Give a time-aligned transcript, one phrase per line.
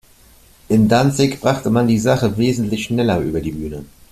[0.69, 3.85] In Danzig brachte man die Sache wesentlich schneller über die Bühne.